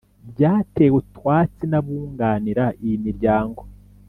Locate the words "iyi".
2.83-2.97